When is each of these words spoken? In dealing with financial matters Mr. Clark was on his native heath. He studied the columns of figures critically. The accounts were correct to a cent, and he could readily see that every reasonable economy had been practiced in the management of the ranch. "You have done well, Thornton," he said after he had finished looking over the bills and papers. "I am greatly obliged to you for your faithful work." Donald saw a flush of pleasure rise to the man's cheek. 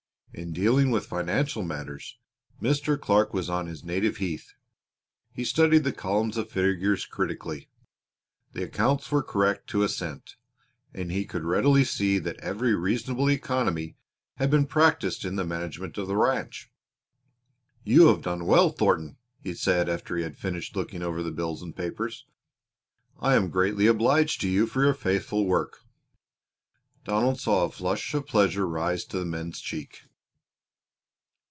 In 0.33 0.53
dealing 0.53 0.91
with 0.91 1.07
financial 1.07 1.61
matters 1.61 2.17
Mr. 2.61 2.97
Clark 2.99 3.33
was 3.33 3.49
on 3.49 3.67
his 3.67 3.83
native 3.83 4.15
heath. 4.17 4.53
He 5.33 5.43
studied 5.43 5.83
the 5.83 5.91
columns 5.91 6.37
of 6.37 6.49
figures 6.49 7.05
critically. 7.05 7.67
The 8.53 8.63
accounts 8.63 9.11
were 9.11 9.21
correct 9.23 9.67
to 9.71 9.83
a 9.83 9.89
cent, 9.89 10.37
and 10.93 11.11
he 11.11 11.25
could 11.25 11.43
readily 11.43 11.83
see 11.83 12.17
that 12.17 12.37
every 12.39 12.73
reasonable 12.73 13.29
economy 13.29 13.97
had 14.35 14.49
been 14.49 14.67
practiced 14.67 15.25
in 15.25 15.35
the 15.35 15.43
management 15.43 15.97
of 15.97 16.07
the 16.07 16.15
ranch. 16.15 16.71
"You 17.83 18.07
have 18.07 18.21
done 18.21 18.45
well, 18.45 18.69
Thornton," 18.69 19.17
he 19.43 19.53
said 19.53 19.89
after 19.89 20.15
he 20.15 20.23
had 20.23 20.37
finished 20.37 20.77
looking 20.77 21.01
over 21.03 21.21
the 21.21 21.31
bills 21.31 21.61
and 21.61 21.75
papers. 21.75 22.25
"I 23.19 23.35
am 23.35 23.49
greatly 23.49 23.85
obliged 23.85 24.39
to 24.41 24.47
you 24.49 24.65
for 24.65 24.81
your 24.81 24.93
faithful 24.93 25.45
work." 25.45 25.79
Donald 27.03 27.37
saw 27.41 27.65
a 27.65 27.69
flush 27.71 28.13
of 28.13 28.27
pleasure 28.27 28.65
rise 28.65 29.03
to 29.07 29.19
the 29.19 29.25
man's 29.25 29.59
cheek. 29.59 30.03